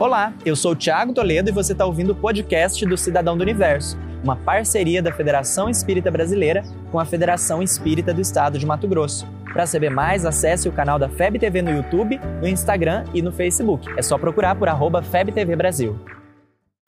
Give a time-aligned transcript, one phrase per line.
[0.00, 3.42] Olá, eu sou o Thiago Toledo e você está ouvindo o podcast do Cidadão do
[3.42, 8.86] Universo, uma parceria da Federação Espírita Brasileira com a Federação Espírita do Estado de Mato
[8.86, 9.26] Grosso.
[9.52, 13.32] Para saber mais, acesse o canal da FEB TV no YouTube, no Instagram e no
[13.32, 13.92] Facebook.
[13.96, 15.98] É só procurar por arroba FebTV Brasil.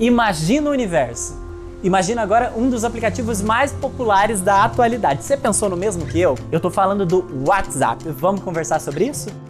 [0.00, 1.36] Imagina o universo.
[1.82, 5.24] Imagina agora um dos aplicativos mais populares da atualidade.
[5.24, 6.36] Você pensou no mesmo que eu?
[6.52, 8.08] Eu estou falando do WhatsApp.
[8.10, 9.49] Vamos conversar sobre isso?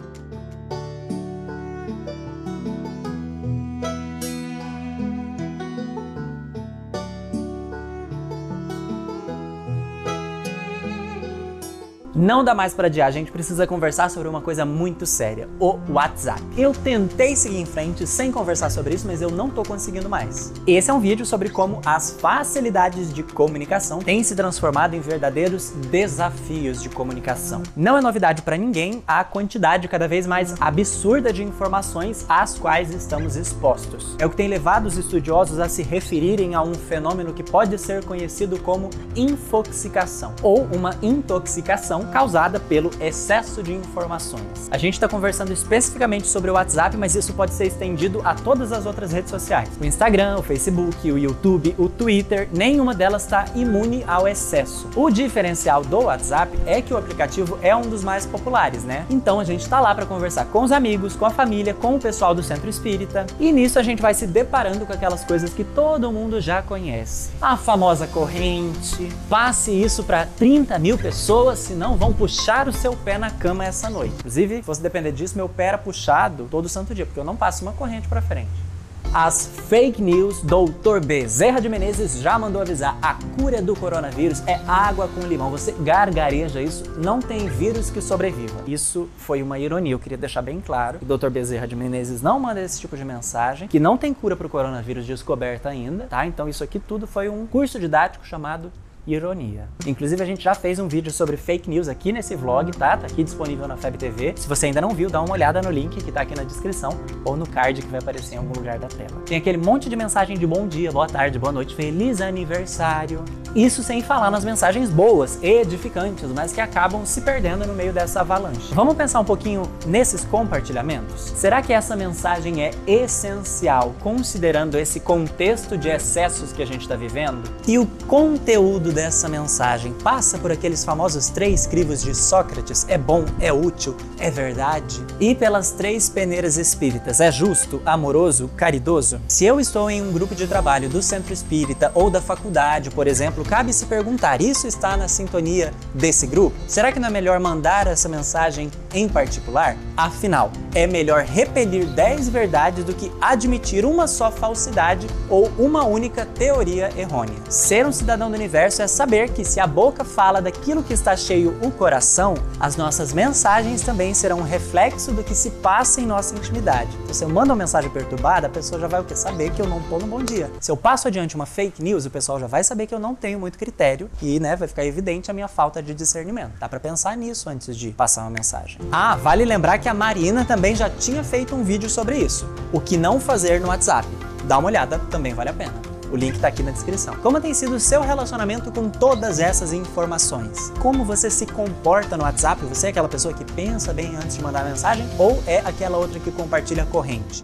[12.13, 15.79] Não dá mais para adiar, a gente precisa conversar sobre uma coisa muito séria, o
[15.89, 16.41] WhatsApp.
[16.57, 20.51] Eu tentei seguir em frente sem conversar sobre isso, mas eu não tô conseguindo mais.
[20.67, 25.69] Esse é um vídeo sobre como as facilidades de comunicação têm se transformado em verdadeiros
[25.89, 27.63] desafios de comunicação.
[27.77, 32.93] Não é novidade para ninguém a quantidade cada vez mais absurda de informações às quais
[32.93, 34.17] estamos expostos.
[34.19, 37.77] É o que tem levado os estudiosos a se referirem a um fenômeno que pode
[37.77, 44.69] ser conhecido como infoxicação ou uma intoxicação causada pelo excesso de informações.
[44.71, 48.71] A gente está conversando especificamente sobre o WhatsApp, mas isso pode ser estendido a todas
[48.71, 49.69] as outras redes sociais.
[49.79, 54.89] O Instagram, o Facebook, o YouTube, o Twitter, nenhuma delas está imune ao excesso.
[54.95, 59.05] O diferencial do WhatsApp é que o aplicativo é um dos mais populares, né?
[59.09, 61.99] Então a gente está lá para conversar com os amigos, com a família, com o
[61.99, 63.25] pessoal do centro espírita.
[63.39, 67.29] E nisso a gente vai se deparando com aquelas coisas que todo mundo já conhece.
[67.41, 69.11] A famosa corrente.
[69.29, 73.65] Passe isso para 30 mil pessoas, senão não vão puxar o seu pé na cama
[73.65, 74.15] essa noite.
[74.19, 77.35] Inclusive, se fosse depender disso, meu pé era puxado todo santo dia, porque eu não
[77.35, 78.71] passo uma corrente para frente.
[79.13, 81.05] As fake news, Dr.
[81.05, 85.51] Bezerra de Menezes já mandou avisar: a cura do coronavírus é água com limão.
[85.51, 88.63] Você gargareja isso, não tem vírus que sobreviva.
[88.65, 90.97] Isso foi uma ironia, eu queria deixar bem claro.
[91.01, 91.29] O Dr.
[91.29, 94.49] Bezerra de Menezes não manda esse tipo de mensagem, que não tem cura para o
[94.49, 96.25] coronavírus descoberta ainda, tá?
[96.25, 98.71] Então isso aqui tudo foi um curso didático chamado
[99.05, 99.67] ironia.
[99.85, 102.97] Inclusive, a gente já fez um vídeo sobre fake news aqui nesse vlog, tá?
[102.97, 104.33] Tá aqui disponível na FEB TV.
[104.35, 106.99] Se você ainda não viu, dá uma olhada no link que tá aqui na descrição
[107.25, 109.21] ou no card que vai aparecer em algum lugar da tela.
[109.25, 113.23] Tem aquele monte de mensagem de bom dia, boa tarde, boa noite, feliz aniversário.
[113.55, 118.21] Isso sem falar nas mensagens boas, edificantes, mas que acabam se perdendo no meio dessa
[118.21, 118.73] avalanche.
[118.73, 121.33] Vamos pensar um pouquinho nesses compartilhamentos?
[121.35, 126.95] Será que essa mensagem é essencial, considerando esse contexto de excessos que a gente está
[126.95, 127.43] vivendo?
[127.67, 133.25] E o conteúdo dessa mensagem passa por aqueles famosos três crivos de Sócrates: é bom,
[133.37, 135.05] é útil, é verdade?
[135.19, 139.19] E pelas três peneiras espíritas: é justo, amoroso, caridoso?
[139.27, 143.07] Se eu estou em um grupo de trabalho do centro espírita ou da faculdade, por
[143.07, 146.55] exemplo, cabe se perguntar: isso está na sintonia desse grupo?
[146.67, 149.77] Será que não é melhor mandar essa mensagem em particular?
[149.95, 156.25] Afinal, é melhor repelir dez verdades do que admitir uma só falsidade ou uma única
[156.25, 157.35] teoria errônea.
[157.49, 161.15] Ser um cidadão do universo é saber que se a boca fala daquilo que está
[161.15, 166.05] cheio o coração, as nossas mensagens também serão um reflexo do que se passa em
[166.05, 166.89] nossa intimidade.
[167.03, 169.15] Então, se eu mando uma mensagem perturbada, a pessoa já vai o quê?
[169.15, 170.49] Saber que eu não estou no bom dia.
[170.59, 173.13] Se eu passo adiante uma fake news, o pessoal já vai saber que eu não
[173.13, 176.51] tenho muito critério e, né, vai ficar evidente a minha falta de discernimento.
[176.59, 178.79] Dá para pensar nisso antes de passar uma mensagem.
[178.91, 182.47] Ah, vale lembrar que a Marina também já tinha feito um vídeo sobre isso.
[182.71, 184.07] O que não fazer no WhatsApp.
[184.43, 185.73] Dá uma olhada, também vale a pena.
[186.11, 187.15] O link está aqui na descrição.
[187.15, 190.71] Como tem sido o seu relacionamento com todas essas informações?
[190.79, 192.63] Como você se comporta no WhatsApp?
[192.65, 196.19] Você é aquela pessoa que pensa bem antes de mandar mensagem ou é aquela outra
[196.19, 197.43] que compartilha corrente?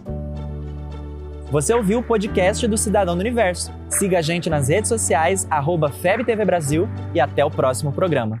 [1.50, 3.72] Você ouviu o podcast do Cidadão do Universo.
[3.88, 5.44] Siga a gente nas redes sociais,
[6.00, 8.40] FebTV Brasil e até o próximo programa.